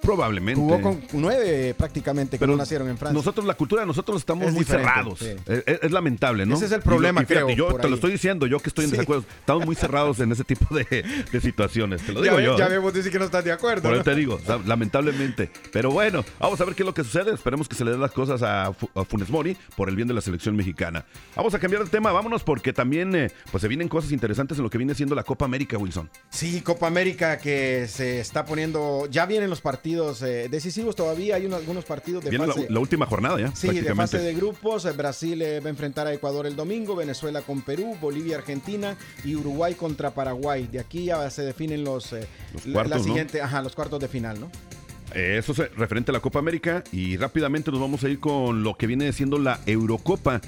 [0.00, 0.60] Probablemente.
[0.60, 3.14] Jugó con nueve prácticamente que Pero no nacieron en Francia.
[3.16, 5.18] Nosotros, la cultura de nosotros estamos Es muy cerrados.
[5.18, 5.34] sí.
[5.46, 6.54] Es, lamentable, ¿no?
[6.56, 8.68] Ese es el Y problema, y fíjate, creo, Yo te lo estoy diciendo, yo que
[8.70, 8.96] estoy en Sí.
[8.96, 9.24] desacuerdo.
[9.40, 10.84] Estamos muy cerrados en ese tipo de,
[11.30, 12.02] de situaciones.
[12.02, 12.58] Te lo digo ya, yo.
[12.58, 12.70] ya ¿eh?
[12.70, 13.82] vemos, dice que no estás de acuerdo.
[13.82, 13.96] Por ¿no?
[13.96, 15.50] eso te digo, lamentablemente.
[15.72, 17.32] Pero bueno, vamos a ver qué es lo que sucede.
[17.34, 20.14] Esperemos que se le den las cosas a, a Funes Mori por el bien de
[20.14, 21.04] la selección mexicana.
[21.36, 24.64] Vamos a cambiar de tema, vámonos porque también eh, pues se vienen cosas interesantes en
[24.64, 26.08] lo que viene siendo la Copa América, Wilson.
[26.30, 29.06] Sí, Copa América que se está poniendo.
[29.10, 29.89] Ya vienen los partidos
[30.22, 31.36] eh, decisivos todavía.
[31.36, 32.66] Hay unos, algunos partidos de Viene la, fase.
[32.70, 34.84] la última jornada ya, Sí, de fase de grupos.
[34.84, 38.96] Eh, Brasil eh, va a enfrentar a Ecuador el domingo, Venezuela con Perú, Bolivia, Argentina
[39.24, 40.68] y Uruguay contra Paraguay.
[40.70, 43.04] De aquí ya se definen los, eh, Los la- cuartos, la ¿no?
[43.04, 44.50] siguiente, ajá, los cuartos de final, ¿no?
[45.14, 48.76] Eso es referente a la Copa América y rápidamente nos vamos a ir con lo
[48.76, 50.40] que viene siendo la Eurocopa.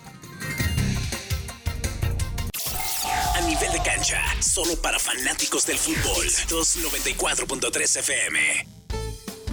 [4.41, 6.25] Solo para fanáticos del fútbol.
[6.49, 8.67] 294.3 FM.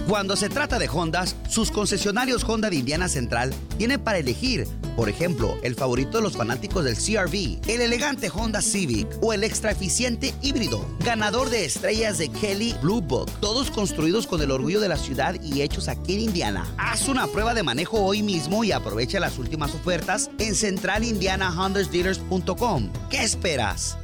[0.07, 5.07] Cuando se trata de Hondas, sus concesionarios Honda de Indiana Central tienen para elegir, por
[5.07, 9.71] ejemplo, el favorito de los fanáticos del CRV, el elegante Honda Civic o el extra
[9.71, 14.89] eficiente híbrido, ganador de estrellas de Kelly Blue Book, todos construidos con el orgullo de
[14.89, 16.69] la ciudad y hechos aquí en Indiana.
[16.77, 22.91] Haz una prueba de manejo hoy mismo y aprovecha las últimas ofertas en centralindianahondasdealers.com.
[23.09, 23.97] ¿Qué esperas?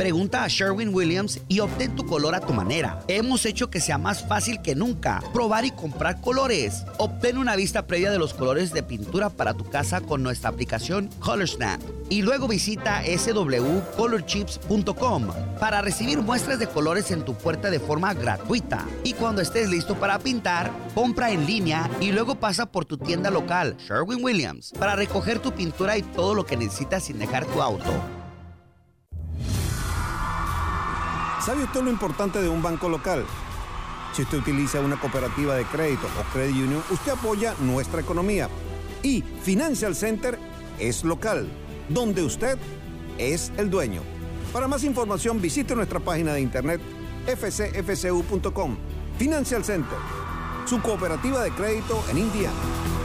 [0.00, 3.00] Pregunta a Sherwin Williams y obtén tu color a tu manera.
[3.06, 6.86] Hemos hecho que sea más fácil que nunca probar y comprar colores.
[6.96, 11.10] Obtén una vista previa de los colores de pintura para tu casa con nuestra aplicación
[11.20, 11.82] ColorSnap.
[12.08, 15.26] Y luego visita swcolorchips.com
[15.60, 18.86] para recibir muestras de colores en tu puerta de forma gratuita.
[19.04, 23.28] Y cuando estés listo para pintar, compra en línea y luego pasa por tu tienda
[23.28, 27.60] local, Sherwin Williams, para recoger tu pintura y todo lo que necesitas sin dejar tu
[27.60, 28.19] auto.
[31.44, 33.24] ¿Sabe usted lo importante de un banco local?
[34.12, 38.48] Si usted utiliza una cooperativa de crédito o credit union, usted apoya nuestra economía.
[39.02, 40.38] Y Financial Center
[40.78, 41.48] es local,
[41.88, 42.58] donde usted
[43.16, 44.02] es el dueño.
[44.52, 46.80] Para más información visite nuestra página de internet
[47.26, 48.76] fcfcu.com.
[49.16, 49.98] Financial Center,
[50.66, 52.99] su cooperativa de crédito en Indiana.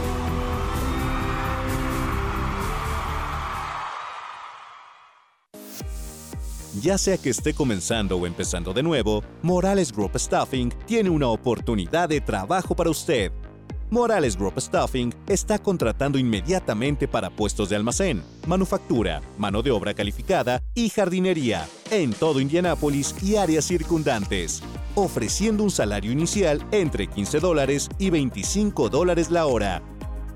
[6.82, 12.08] Ya sea que esté comenzando o empezando de nuevo, Morales Group Staffing tiene una oportunidad
[12.08, 13.32] de trabajo para usted.
[13.88, 20.62] Morales Group Staffing está contratando inmediatamente para puestos de almacén, manufactura, mano de obra calificada
[20.74, 24.62] y jardinería en todo Indianápolis y áreas circundantes,
[24.96, 29.82] ofreciendo un salario inicial entre 15 dólares y 25 dólares la hora.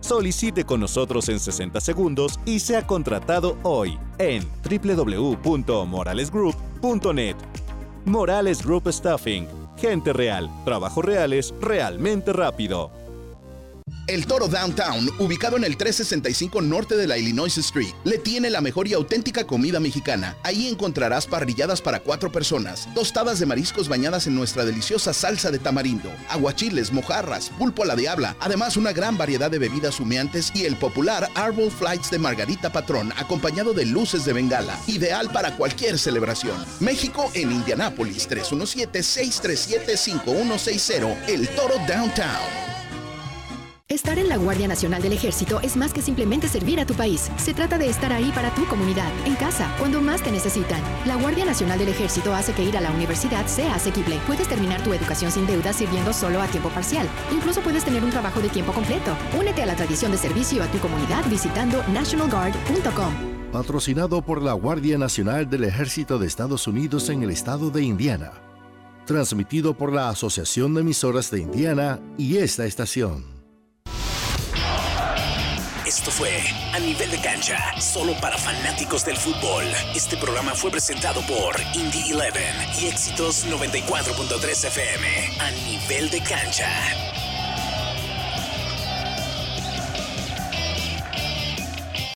[0.01, 7.37] Solicite con nosotros en 60 segundos y sea contratado hoy en www.moralesgroup.net.
[8.07, 9.47] Morales Group Staffing.
[9.77, 13.00] Gente real, trabajos reales, realmente rápido.
[14.11, 18.61] El Toro Downtown, ubicado en el 365 norte de la Illinois Street, le tiene la
[18.61, 20.37] mejor y auténtica comida mexicana.
[20.43, 25.61] Ahí encontrarás parrilladas para cuatro personas, tostadas de mariscos bañadas en nuestra deliciosa salsa de
[25.61, 30.65] tamarindo, aguachiles, mojarras, pulpo a la diabla, además una gran variedad de bebidas humeantes y
[30.65, 36.01] el popular Arbol Flights de Margarita Patrón, acompañado de luces de bengala, ideal para cualquier
[36.01, 36.57] celebración.
[36.81, 42.70] México en Indianápolis, 317-637-5160, El Toro Downtown.
[43.91, 47.29] Estar en la Guardia Nacional del Ejército es más que simplemente servir a tu país.
[47.39, 50.81] Se trata de estar ahí para tu comunidad, en casa, cuando más te necesitan.
[51.07, 54.21] La Guardia Nacional del Ejército hace que ir a la universidad sea asequible.
[54.29, 57.09] Puedes terminar tu educación sin deuda sirviendo solo a tiempo parcial.
[57.33, 59.17] Incluso puedes tener un trabajo de tiempo completo.
[59.37, 63.13] Únete a la tradición de servicio a tu comunidad visitando nationalguard.com.
[63.51, 68.35] Patrocinado por la Guardia Nacional del Ejército de Estados Unidos en el estado de Indiana.
[69.05, 73.40] Transmitido por la Asociación de Emisoras de Indiana y esta estación.
[76.01, 76.31] Esto fue
[76.73, 79.65] A Nivel de Cancha, solo para fanáticos del fútbol.
[79.95, 85.09] Este programa fue presentado por Indie 11 y Éxitos 94.3 FM.
[85.41, 87.20] A Nivel de Cancha.